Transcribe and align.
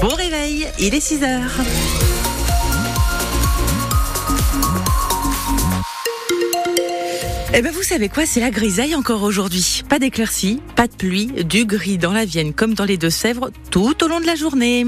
Bon 0.00 0.08
réveil, 0.08 0.66
il 0.78 0.94
est 0.94 1.00
6 1.00 1.22
heures. 1.24 1.60
Eh 7.52 7.60
ben 7.60 7.70
vous 7.70 7.82
savez 7.82 8.08
quoi, 8.08 8.24
c'est 8.24 8.40
la 8.40 8.50
grisaille 8.50 8.94
encore 8.94 9.24
aujourd'hui. 9.24 9.82
Pas 9.90 9.98
d'éclaircies, 9.98 10.62
pas 10.74 10.86
de 10.86 10.94
pluie, 10.94 11.26
du 11.44 11.66
gris 11.66 11.98
dans 11.98 12.12
la 12.12 12.24
Vienne 12.24 12.54
comme 12.54 12.72
dans 12.72 12.86
les 12.86 12.96
Deux-Sèvres 12.96 13.50
tout 13.70 14.02
au 14.02 14.08
long 14.08 14.20
de 14.20 14.26
la 14.26 14.36
journée. 14.36 14.86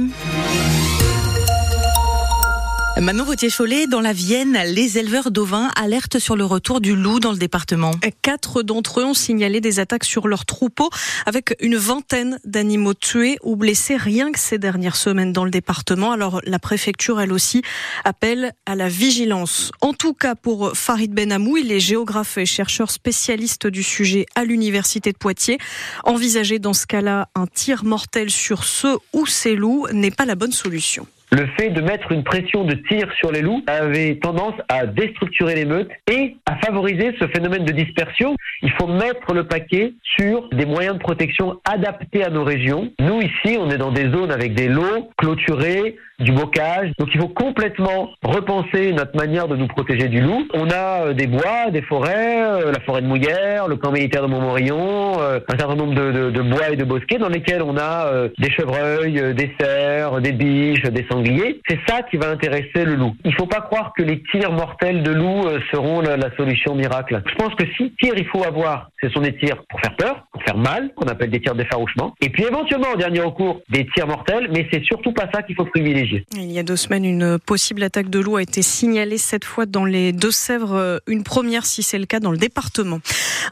Manon 3.00 3.24
Vautier-Cholet, 3.24 3.88
dans 3.88 4.00
la 4.00 4.12
Vienne, 4.12 4.56
les 4.66 4.98
éleveurs 4.98 5.32
d'ovins 5.32 5.68
alertent 5.74 6.20
sur 6.20 6.36
le 6.36 6.44
retour 6.44 6.80
du 6.80 6.94
loup 6.94 7.18
dans 7.18 7.32
le 7.32 7.36
département. 7.36 7.90
Quatre 8.22 8.62
d'entre 8.62 9.00
eux 9.00 9.04
ont 9.04 9.14
signalé 9.14 9.60
des 9.60 9.80
attaques 9.80 10.04
sur 10.04 10.28
leurs 10.28 10.46
troupeaux 10.46 10.90
avec 11.26 11.56
une 11.60 11.76
vingtaine 11.76 12.38
d'animaux 12.44 12.94
tués 12.94 13.36
ou 13.42 13.56
blessés 13.56 13.96
rien 13.96 14.30
que 14.30 14.38
ces 14.38 14.58
dernières 14.58 14.94
semaines 14.94 15.32
dans 15.32 15.44
le 15.44 15.50
département. 15.50 16.12
Alors 16.12 16.40
la 16.44 16.60
préfecture, 16.60 17.20
elle 17.20 17.32
aussi, 17.32 17.62
appelle 18.04 18.52
à 18.64 18.76
la 18.76 18.88
vigilance. 18.88 19.72
En 19.80 19.92
tout 19.92 20.14
cas 20.14 20.36
pour 20.36 20.76
Farid 20.76 21.12
Benamou, 21.12 21.56
il 21.56 21.72
est 21.72 21.80
géographe 21.80 22.38
et 22.38 22.46
chercheur 22.46 22.92
spécialiste 22.92 23.66
du 23.66 23.82
sujet 23.82 24.24
à 24.36 24.44
l'université 24.44 25.10
de 25.10 25.18
Poitiers. 25.18 25.58
Envisager 26.04 26.60
dans 26.60 26.74
ce 26.74 26.86
cas-là 26.86 27.28
un 27.34 27.48
tir 27.48 27.84
mortel 27.84 28.30
sur 28.30 28.62
ceux 28.62 28.98
ou 29.12 29.26
ces 29.26 29.56
loups 29.56 29.88
n'est 29.92 30.12
pas 30.12 30.26
la 30.26 30.36
bonne 30.36 30.52
solution 30.52 31.08
le 31.34 31.46
fait 31.58 31.70
de 31.70 31.80
mettre 31.80 32.12
une 32.12 32.22
pression 32.22 32.64
de 32.64 32.74
tir 32.88 33.08
sur 33.18 33.32
les 33.32 33.42
loups 33.42 33.62
avait 33.66 34.16
tendance 34.22 34.54
à 34.68 34.86
déstructurer 34.86 35.56
les 35.56 35.64
meutes 35.64 35.90
et 36.10 36.36
à 36.46 36.56
favoriser 36.56 37.12
ce 37.20 37.26
phénomène 37.26 37.64
de 37.64 37.72
dispersion. 37.72 38.36
Il 38.62 38.70
faut 38.72 38.86
mettre 38.86 39.34
le 39.34 39.44
paquet 39.44 39.94
sur 40.16 40.48
des 40.50 40.64
moyens 40.64 40.94
de 40.94 41.00
protection 41.00 41.60
adaptés 41.64 42.22
à 42.22 42.30
nos 42.30 42.44
régions. 42.44 42.92
Nous, 43.00 43.20
ici, 43.20 43.58
on 43.58 43.68
est 43.70 43.78
dans 43.78 43.90
des 43.90 44.10
zones 44.10 44.30
avec 44.30 44.54
des 44.54 44.68
lots 44.68 45.10
clôturés, 45.16 45.96
du 46.20 46.32
bocage. 46.32 46.92
Donc 46.98 47.08
il 47.14 47.20
faut 47.20 47.28
complètement 47.28 48.10
repenser 48.22 48.92
notre 48.92 49.16
manière 49.16 49.48
de 49.48 49.56
nous 49.56 49.66
protéger 49.66 50.08
du 50.08 50.20
loup. 50.20 50.46
On 50.54 50.70
a 50.70 51.06
euh, 51.06 51.12
des 51.12 51.26
bois, 51.26 51.70
des 51.72 51.82
forêts, 51.82 52.42
euh, 52.42 52.72
la 52.72 52.80
forêt 52.80 53.02
de 53.02 53.06
Mouillère, 53.06 53.66
le 53.68 53.76
camp 53.76 53.90
militaire 53.90 54.22
de 54.22 54.28
Montmorillon, 54.28 55.20
euh, 55.20 55.40
un 55.48 55.58
certain 55.58 55.74
nombre 55.74 55.94
de, 55.94 56.30
de, 56.30 56.42
bois 56.42 56.70
et 56.70 56.76
de 56.76 56.84
bosquets 56.84 57.18
dans 57.18 57.28
lesquels 57.28 57.62
on 57.62 57.76
a 57.76 58.28
des 58.38 58.50
chevreuils, 58.50 59.34
des 59.34 59.54
cerfs, 59.58 60.20
des 60.20 60.32
biches, 60.32 60.82
des 60.82 61.04
sangliers. 61.10 61.23
C'est 61.68 61.78
ça 61.88 62.02
qui 62.02 62.16
va 62.16 62.30
intéresser 62.30 62.84
le 62.84 62.94
loup. 62.94 63.14
Il 63.24 63.30
ne 63.30 63.36
faut 63.36 63.46
pas 63.46 63.60
croire 63.60 63.92
que 63.96 64.02
les 64.02 64.22
tirs 64.30 64.52
mortels 64.52 65.02
de 65.02 65.10
loup 65.10 65.44
seront 65.70 66.00
la, 66.00 66.16
la 66.16 66.34
solution 66.36 66.74
miracle. 66.74 67.22
Je 67.26 67.34
pense 67.36 67.54
que 67.54 67.64
si 67.76 67.92
tir 68.00 68.14
il 68.16 68.26
faut 68.26 68.44
avoir, 68.44 68.90
ce 69.02 69.08
sont 69.08 69.20
des 69.20 69.36
tirs 69.36 69.62
pour 69.68 69.80
faire 69.80 69.96
peur, 69.96 70.26
pour 70.32 70.42
faire 70.42 70.56
mal, 70.56 70.92
qu'on 70.96 71.06
appelle 71.06 71.30
des 71.30 71.40
tirs 71.40 71.54
d'effarouchement, 71.54 72.14
et 72.20 72.28
puis 72.30 72.44
éventuellement 72.44 72.88
en 72.94 72.96
dernier 72.96 73.20
recours 73.20 73.60
des 73.68 73.86
tirs 73.94 74.06
mortels, 74.06 74.48
mais 74.52 74.66
c'est 74.72 74.84
surtout 74.84 75.12
pas 75.12 75.28
ça 75.32 75.42
qu'il 75.42 75.54
faut 75.54 75.64
privilégier. 75.64 76.24
Il 76.36 76.52
y 76.52 76.58
a 76.58 76.62
deux 76.62 76.76
semaines, 76.76 77.04
une 77.04 77.38
possible 77.38 77.82
attaque 77.82 78.10
de 78.10 78.18
loup 78.18 78.36
a 78.36 78.42
été 78.42 78.62
signalée 78.62 79.18
cette 79.18 79.44
fois 79.44 79.66
dans 79.66 79.84
les 79.84 80.12
Deux-Sèvres, 80.12 81.00
une 81.06 81.22
première 81.22 81.66
si 81.66 81.82
c'est 81.82 81.98
le 81.98 82.06
cas 82.06 82.20
dans 82.20 82.32
le 82.32 82.38
département. 82.38 83.00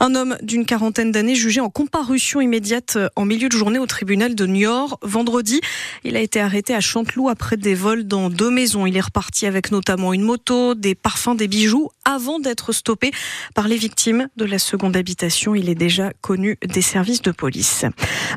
Un 0.01 0.15
homme 0.15 0.37
d'une 0.43 0.67
quarantaine 0.67 1.13
d'années 1.13 1.35
jugé 1.35 1.61
en 1.61 1.71
comparution 1.71 2.41
immédiate 2.41 2.99
en 3.17 3.25
milieu 3.25 3.49
de 3.49 3.57
journée 3.57 3.79
au 3.79 3.87
tribunal 3.87 4.35
de 4.35 4.47
Niort. 4.47 4.99
Vendredi, 5.03 5.61
il 6.05 6.17
a 6.17 6.21
été 6.21 6.41
arrêté 6.41 6.75
à 6.75 6.81
Chanteloup 6.81 7.29
après 7.29 7.52
des 7.61 7.75
vols 7.75 8.05
dans 8.05 8.31
deux 8.31 8.51
maisons. 8.51 8.87
Il 8.87 8.97
est 8.97 9.01
reparti 9.01 9.47
avec 9.47 9.71
notamment 9.71 10.13
une 10.13 10.23
moto, 10.23 10.75
des 10.75 10.95
parfums, 10.95 11.35
des 11.37 11.49
bijoux 11.49 11.91
avant 12.05 12.41
d'être 12.41 12.73
stoppé 12.73 13.11
par 13.55 13.69
les 13.69 13.77
victimes 13.77 14.29
de 14.37 14.45
la 14.45 14.59
seconde 14.59 14.97
habitation. 14.97 15.55
Il 15.55 15.69
est 15.69 15.75
déjà 15.75 16.13
connu 16.21 16.59
des 16.67 16.83
services 16.83 17.23
de 17.23 17.31
police. 17.31 17.85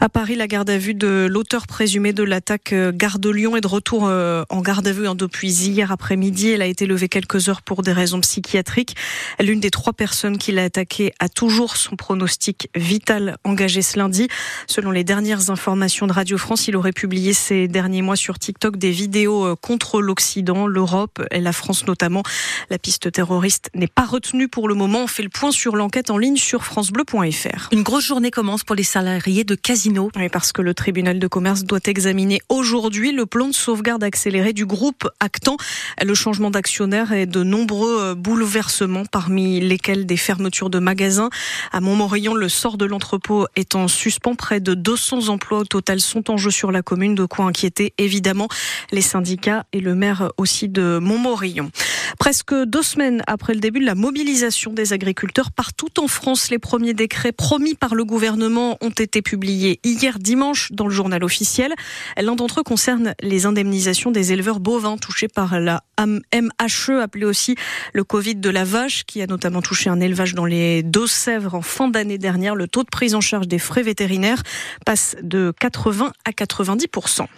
À 0.01 0.09
Paris, 0.09 0.35
la 0.35 0.47
garde 0.47 0.69
à 0.69 0.77
vue 0.77 0.93
de 0.93 1.27
l'auteur 1.29 1.67
présumé 1.67 2.13
de 2.13 2.23
l'attaque 2.23 2.73
Gare 2.93 3.19
de 3.19 3.29
Lyon 3.29 3.55
est 3.55 3.61
de 3.61 3.67
retour 3.67 4.05
euh, 4.05 4.43
en 4.49 4.61
garde 4.61 4.87
à 4.87 4.91
vue 4.91 5.07
hein, 5.07 5.15
depuis 5.15 5.51
hier 5.51 5.91
après-midi. 5.91 6.49
Elle 6.49 6.61
a 6.61 6.67
été 6.67 6.85
levée 6.85 7.09
quelques 7.09 7.49
heures 7.49 7.61
pour 7.61 7.81
des 7.81 7.93
raisons 7.93 8.19
psychiatriques. 8.19 8.95
L'une 9.39 9.59
des 9.59 9.71
trois 9.71 9.93
personnes 9.93 10.37
qui 10.37 10.51
l'a 10.51 10.63
attaquée 10.63 11.13
a 11.19 11.29
toujours 11.29 11.77
son 11.77 11.95
pronostic 11.95 12.69
vital 12.75 13.37
engagé 13.43 13.81
ce 13.81 13.97
lundi. 13.97 14.27
Selon 14.67 14.91
les 14.91 15.03
dernières 15.03 15.49
informations 15.49 16.07
de 16.07 16.13
Radio 16.13 16.37
France, 16.37 16.67
il 16.67 16.75
aurait 16.75 16.91
publié 16.91 17.33
ces 17.33 17.67
derniers 17.67 18.01
mois 18.01 18.15
sur 18.15 18.37
TikTok 18.37 18.77
des 18.77 18.91
vidéos 18.91 19.04
euh, 19.13 19.55
contre 19.55 20.01
l'Occident, 20.01 20.67
l'Europe 20.67 21.21
et 21.31 21.39
la 21.39 21.51
France 21.51 21.85
notamment. 21.87 22.23
La 22.69 22.77
piste 22.77 23.11
terroriste 23.11 23.69
n'est 23.73 23.87
pas 23.87 24.05
retenue 24.05 24.47
pour 24.47 24.67
le 24.67 24.75
moment. 24.75 25.03
On 25.03 25.07
fait 25.07 25.23
le 25.23 25.29
point 25.29 25.51
sur 25.51 25.75
l'enquête 25.75 26.09
en 26.09 26.17
ligne 26.17 26.37
sur 26.37 26.63
francebleu.fr. 26.63 27.69
Une 27.71 27.83
grosse 27.83 28.05
journée 28.05 28.31
commence 28.31 28.63
pour 28.63 28.75
les 28.75 28.83
salariés 28.83 29.43
de 29.43 29.55
Casino. 29.55 30.09
Oui, 30.15 30.29
parce 30.29 30.51
que 30.51 30.61
le 30.61 30.73
tribunal 30.73 31.19
de 31.19 31.27
commerce 31.27 31.63
doit 31.63 31.79
examiner 31.85 32.41
aujourd'hui 32.49 33.11
le 33.11 33.25
plan 33.25 33.47
de 33.47 33.53
sauvegarde 33.53 34.03
accélérée 34.03 34.53
du 34.53 34.65
groupe 34.65 35.07
Actant. 35.19 35.57
Le 36.03 36.13
changement 36.13 36.51
d'actionnaire 36.51 37.11
et 37.11 37.25
de 37.25 37.43
nombreux 37.43 38.01
euh, 38.01 38.15
bouleversements, 38.15 39.05
parmi 39.05 39.59
lesquels 39.59 40.05
des 40.05 40.17
fermetures 40.17 40.69
de 40.69 40.79
magasins. 40.79 41.29
À 41.71 41.81
Montmorillon, 41.81 42.33
le 42.33 42.49
sort 42.49 42.77
de 42.77 42.85
l'entrepôt 42.85 43.47
est 43.55 43.75
en 43.75 43.87
suspens. 43.87 44.35
Près 44.35 44.59
de 44.59 44.73
200 44.73 45.29
emplois 45.29 45.59
au 45.59 45.65
total 45.65 45.99
sont 45.99 46.29
en 46.31 46.37
jeu 46.37 46.51
sur 46.51 46.71
la 46.71 46.81
commune, 46.81 47.15
de 47.15 47.25
quoi 47.25 47.45
inquiéter 47.45 47.93
évidemment 47.97 48.47
les 48.95 49.01
syndicats 49.01 49.65
et 49.73 49.81
le 49.81 49.93
maire 49.93 50.31
aussi 50.37 50.69
de 50.69 50.99
Montmorillon. 50.99 51.69
Presque 52.17 52.55
deux 52.55 52.81
semaines 52.81 53.21
après 53.27 53.53
le 53.53 53.59
début 53.59 53.81
de 53.81 53.85
la 53.85 53.93
mobilisation 53.93 54.71
des 54.71 54.93
agriculteurs 54.93 55.51
partout 55.51 55.99
en 55.99 56.07
France, 56.07 56.49
les 56.49 56.59
premiers 56.59 56.93
décrets 56.93 57.33
promis 57.33 57.75
par 57.75 57.93
le 57.93 58.05
gouvernement 58.05 58.77
ont 58.81 58.89
été 58.89 59.21
publiés 59.21 59.79
hier 59.83 60.17
dimanche 60.17 60.71
dans 60.71 60.87
le 60.87 60.93
journal 60.93 61.23
officiel. 61.23 61.73
L'un 62.17 62.35
d'entre 62.35 62.61
eux 62.61 62.63
concerne 62.63 63.13
les 63.21 63.45
indemnisations 63.45 64.11
des 64.11 64.31
éleveurs 64.31 64.59
bovins 64.59 64.97
touchés 64.97 65.27
par 65.27 65.59
la 65.59 65.83
MHE, 65.99 67.01
appelée 67.01 67.25
aussi 67.25 67.55
le 67.93 68.03
Covid 68.03 68.35
de 68.35 68.49
la 68.49 68.63
vache, 68.63 69.03
qui 69.03 69.21
a 69.21 69.27
notamment 69.27 69.61
touché 69.61 69.89
un 69.89 69.99
élevage 69.99 70.35
dans 70.35 70.45
les 70.45 70.83
Deux-Sèvres 70.83 71.55
en 71.55 71.61
fin 71.61 71.89
d'année 71.89 72.17
dernière. 72.17 72.55
Le 72.55 72.67
taux 72.67 72.83
de 72.83 72.89
prise 72.89 73.15
en 73.15 73.21
charge 73.21 73.47
des 73.47 73.59
frais 73.59 73.83
vétérinaires 73.83 74.41
passe 74.85 75.15
de 75.21 75.53
80 75.59 76.11
à 76.23 76.31
90 76.31 76.87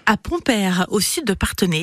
À 0.06 0.18
Pompère, 0.18 0.85
au 0.89 1.00
sud 1.00 1.25
de 1.25 1.34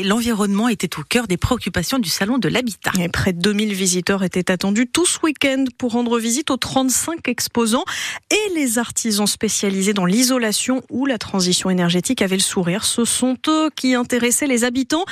L'environnement 0.04 0.68
était 0.68 0.98
au 0.98 1.02
cœur 1.02 1.26
des 1.26 1.36
préoccupations 1.36 1.98
du 1.98 2.08
salon 2.08 2.38
de 2.38 2.48
l'habitat. 2.48 2.92
Et 2.98 3.08
près 3.08 3.32
de 3.32 3.40
2000 3.40 3.72
visiteurs 3.74 4.22
étaient 4.22 4.50
attendus 4.50 4.86
tout 4.86 5.06
ce 5.06 5.18
week-end 5.22 5.64
pour 5.78 5.92
rendre 5.92 6.18
visite 6.18 6.50
aux 6.50 6.56
35 6.56 7.28
exposants 7.28 7.84
et 8.30 8.54
les 8.54 8.78
artisans 8.78 9.26
spécialisés 9.26 9.92
dans 9.92 10.06
l'isolation 10.06 10.82
ou 10.90 11.06
la 11.06 11.18
transition 11.18 11.70
énergétique 11.70 12.22
avaient 12.22 12.36
le 12.36 12.42
sourire. 12.42 12.84
Ce 12.84 13.04
sont 13.04 13.36
eux 13.48 13.70
qui 13.74 13.94
intéressaient 13.94 14.46
les 14.46 14.64
habitants. 14.64 15.04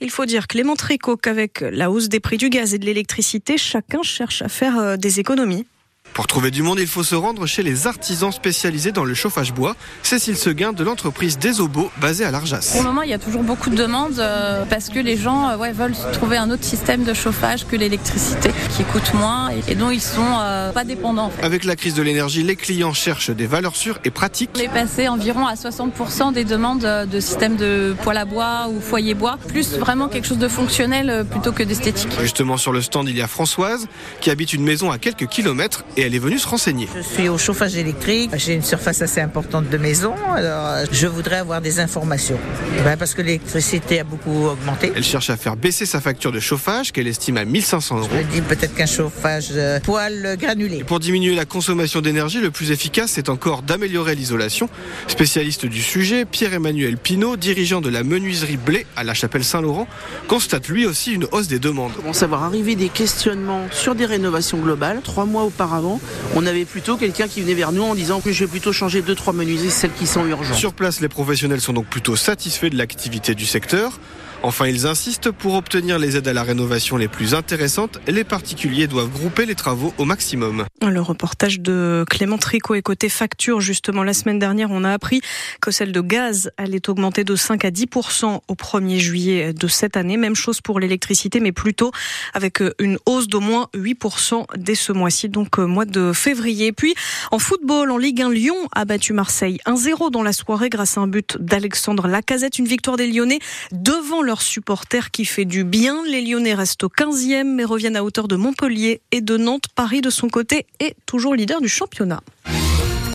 Il 0.00 0.10
faut 0.10 0.26
dire, 0.26 0.46
Clément 0.46 0.76
Tricot, 0.76 1.16
qu'avec 1.16 1.60
la 1.60 1.90
hausse 1.90 2.08
des 2.08 2.20
prix 2.20 2.36
du 2.36 2.48
gaz 2.48 2.74
et 2.74 2.78
de 2.78 2.86
l'électricité, 2.86 3.58
chacun 3.58 4.02
cherche 4.02 4.42
à 4.42 4.48
faire 4.48 4.78
euh, 4.78 4.96
des 4.96 5.20
économies. 5.20 5.66
Pour 6.14 6.26
trouver 6.26 6.50
du 6.50 6.62
monde, 6.62 6.78
il 6.80 6.86
faut 6.86 7.04
se 7.04 7.14
rendre 7.14 7.46
chez 7.46 7.62
les 7.62 7.86
artisans 7.86 8.32
spécialisés 8.32 8.90
dans 8.90 9.04
le 9.04 9.14
chauffage 9.14 9.52
bois. 9.52 9.76
Cécile 10.02 10.36
Seguin 10.36 10.72
de 10.72 10.82
l'entreprise 10.82 11.38
Desobo, 11.38 11.90
basée 12.00 12.24
à 12.24 12.30
l'Arjas. 12.30 12.70
Pour 12.72 12.82
le 12.82 12.88
moment, 12.88 13.02
il 13.02 13.10
y 13.10 13.14
a 13.14 13.18
toujours 13.18 13.42
beaucoup 13.42 13.70
de 13.70 13.76
demandes 13.76 14.18
euh, 14.18 14.64
parce 14.68 14.88
que 14.88 14.98
les 14.98 15.16
gens 15.16 15.50
euh, 15.50 15.56
ouais, 15.56 15.72
veulent 15.72 15.94
trouver 16.12 16.36
un 16.36 16.50
autre 16.50 16.64
système 16.64 17.04
de 17.04 17.14
chauffage 17.14 17.66
que 17.66 17.76
l'électricité 17.76 18.50
qui 18.76 18.82
coûte 18.84 19.14
moins 19.14 19.50
et, 19.68 19.74
dont 19.74 19.90
ils 19.90 20.00
sont 20.00 20.20
euh, 20.40 20.72
pas 20.72 20.84
dépendants. 20.84 21.30
Avec 21.42 21.64
la 21.64 21.76
crise 21.76 21.94
de 21.94 22.02
l'énergie, 22.02 22.42
les 22.42 22.56
clients 22.56 22.92
cherchent 22.92 23.30
des 23.30 23.46
valeurs 23.46 23.76
sûres 23.76 23.98
et 24.04 24.10
pratiques. 24.10 24.50
On 24.56 24.60
est 24.60 24.68
passé 24.68 25.08
environ 25.08 25.46
à 25.46 25.54
60% 25.54 26.32
des 26.32 26.44
demandes 26.44 26.80
de 26.80 27.20
système 27.20 27.56
de 27.56 27.94
poêle 28.02 28.18
à 28.18 28.24
bois 28.24 28.68
ou 28.68 28.80
foyer 28.80 29.14
bois, 29.14 29.38
plus 29.48 29.74
vraiment 29.74 30.08
quelque 30.08 30.26
chose 30.26 30.38
de 30.38 30.48
fonctionnel 30.48 31.24
plutôt 31.30 31.52
que 31.52 31.62
d'esthétique. 31.62 32.10
Justement, 32.20 32.56
sur 32.56 32.72
le 32.72 32.82
stand, 32.82 33.08
il 33.08 33.16
y 33.16 33.22
a 33.22 33.28
Françoise 33.28 33.86
qui 34.20 34.30
habite 34.30 34.52
une 34.52 34.64
maison 34.64 34.90
à 34.90 34.98
quelques 34.98 35.26
kilomètres 35.26 35.84
et 35.96 35.99
elle 36.00 36.14
est 36.14 36.20
venue 36.20 36.38
se 36.38 36.48
renseigner. 36.48 36.88
Je 36.94 37.00
suis 37.00 37.28
au 37.28 37.38
chauffage 37.38 37.76
électrique, 37.76 38.30
j'ai 38.36 38.54
une 38.54 38.62
surface 38.62 39.02
assez 39.02 39.20
importante 39.20 39.68
de 39.68 39.78
maison, 39.78 40.14
alors 40.34 40.84
je 40.90 41.06
voudrais 41.06 41.36
avoir 41.36 41.60
des 41.60 41.80
informations. 41.80 42.38
Ben, 42.84 42.96
parce 42.96 43.14
que 43.14 43.22
l'électricité 43.22 44.00
a 44.00 44.04
beaucoup 44.04 44.46
augmenté. 44.46 44.92
Elle 44.94 45.04
cherche 45.04 45.30
à 45.30 45.36
faire 45.36 45.56
baisser 45.56 45.86
sa 45.86 46.00
facture 46.00 46.32
de 46.32 46.40
chauffage 46.40 46.92
qu'elle 46.92 47.06
estime 47.06 47.36
à 47.36 47.44
1500 47.44 47.98
euros. 47.98 48.08
Je 48.12 48.18
me 48.18 48.24
dis 48.24 48.40
peut-être 48.40 48.74
qu'un 48.74 48.86
chauffage 48.86 49.48
euh, 49.52 49.80
poêle 49.80 50.36
granulé. 50.38 50.78
Et 50.78 50.84
pour 50.84 51.00
diminuer 51.00 51.34
la 51.34 51.44
consommation 51.44 52.00
d'énergie, 52.00 52.40
le 52.40 52.50
plus 52.50 52.70
efficace 52.70 53.12
c'est 53.12 53.28
encore 53.28 53.62
d'améliorer 53.62 54.14
l'isolation. 54.14 54.68
Spécialiste 55.08 55.66
du 55.66 55.82
sujet, 55.82 56.24
Pierre-Emmanuel 56.24 56.96
Pinault, 56.96 57.36
dirigeant 57.36 57.80
de 57.80 57.88
la 57.88 58.04
menuiserie 58.04 58.56
Blé 58.56 58.86
à 58.96 59.04
la 59.04 59.14
Chapelle 59.14 59.44
Saint-Laurent, 59.44 59.86
constate 60.28 60.68
lui 60.68 60.86
aussi 60.86 61.12
une 61.12 61.26
hausse 61.32 61.48
des 61.48 61.58
demandes. 61.58 61.92
On 61.98 62.00
commence 62.00 62.22
à 62.22 62.26
voir 62.26 62.44
arriver 62.44 62.76
des 62.76 62.88
questionnements 62.88 63.66
sur 63.72 63.94
des 63.94 64.06
rénovations 64.06 64.58
globales? 64.58 65.00
Trois 65.02 65.24
mois 65.24 65.44
auparavant, 65.44 65.89
on 66.34 66.46
avait 66.46 66.66
plutôt 66.66 66.96
quelqu'un 66.96 67.26
qui 67.26 67.40
venait 67.40 67.54
vers 67.54 67.72
nous 67.72 67.82
en 67.82 67.94
disant 67.94 68.20
que 68.20 68.30
je 68.30 68.44
vais 68.44 68.50
plutôt 68.50 68.72
changer 68.72 69.02
deux 69.02 69.14
trois 69.14 69.32
menuiseries, 69.32 69.70
celles 69.70 69.92
qui 69.92 70.06
sont 70.06 70.26
urgentes. 70.26 70.56
Sur 70.56 70.74
place, 70.74 71.00
les 71.00 71.08
professionnels 71.08 71.60
sont 71.60 71.72
donc 71.72 71.86
plutôt 71.86 72.16
satisfaits 72.16 72.68
de 72.68 72.76
l'activité 72.76 73.34
du 73.34 73.46
secteur. 73.46 73.98
Enfin, 74.42 74.66
ils 74.66 74.86
insistent 74.86 75.30
pour 75.30 75.54
obtenir 75.54 75.98
les 75.98 76.16
aides 76.16 76.26
à 76.26 76.32
la 76.32 76.42
rénovation 76.42 76.96
les 76.96 77.08
plus 77.08 77.34
intéressantes, 77.34 77.98
les 78.08 78.24
particuliers 78.24 78.86
doivent 78.86 79.10
grouper 79.10 79.44
les 79.44 79.54
travaux 79.54 79.92
au 79.98 80.06
maximum. 80.06 80.64
Le 80.80 81.00
reportage 81.02 81.60
de 81.60 82.06
Clément 82.08 82.38
Tricot 82.38 82.74
est 82.74 82.80
côté 82.80 83.10
facture. 83.10 83.60
Justement, 83.60 84.02
la 84.02 84.14
semaine 84.14 84.38
dernière, 84.38 84.70
on 84.70 84.82
a 84.84 84.92
appris 84.92 85.20
que 85.60 85.70
celle 85.70 85.92
de 85.92 86.00
gaz 86.00 86.50
allait 86.56 86.88
augmenter 86.88 87.22
de 87.22 87.36
5 87.36 87.66
à 87.66 87.70
10% 87.70 88.40
au 88.48 88.54
1er 88.54 88.98
juillet 88.98 89.52
de 89.52 89.68
cette 89.68 89.98
année. 89.98 90.16
Même 90.16 90.34
chose 90.34 90.62
pour 90.62 90.80
l'électricité, 90.80 91.38
mais 91.38 91.52
plutôt 91.52 91.92
avec 92.32 92.62
une 92.78 92.98
hausse 93.04 93.28
d'au 93.28 93.40
moins 93.40 93.68
8% 93.76 94.44
dès 94.56 94.74
ce 94.74 94.92
mois-ci, 94.92 95.28
donc 95.28 95.58
euh, 95.58 95.66
mois 95.66 95.84
de 95.84 96.12
février. 96.14 96.72
Puis 96.72 96.94
en 97.30 97.38
football, 97.38 97.90
en 97.90 97.98
Ligue 97.98 98.22
1, 98.22 98.30
Lyon 98.30 98.56
a 98.72 98.86
battu 98.86 99.12
Marseille 99.12 99.58
1-0 99.66 100.10
dans 100.10 100.22
la 100.22 100.32
soirée 100.32 100.70
grâce 100.70 100.96
à 100.96 101.02
un 101.02 101.08
but 101.08 101.36
d'Alexandre 101.38 102.08
Lacazette. 102.08 102.58
Une 102.58 102.66
victoire 102.66 102.96
des 102.96 103.06
Lyonnais 103.06 103.40
devant 103.72 104.22
leurs 104.30 104.42
supporters 104.42 105.10
qui 105.10 105.24
fait 105.24 105.44
du 105.44 105.64
bien. 105.64 106.04
Les 106.06 106.22
Lyonnais 106.22 106.54
restent 106.54 106.84
au 106.84 106.88
15e 106.88 107.52
mais 107.52 107.64
reviennent 107.64 107.96
à 107.96 108.04
hauteur 108.04 108.28
de 108.28 108.36
Montpellier 108.36 109.00
et 109.10 109.20
de 109.20 109.36
Nantes. 109.36 109.64
Paris, 109.74 110.02
de 110.02 110.10
son 110.10 110.28
côté, 110.28 110.66
est 110.78 110.94
toujours 111.04 111.34
leader 111.34 111.60
du 111.60 111.68
championnat. 111.68 112.20